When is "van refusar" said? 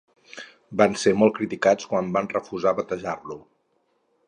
2.17-2.75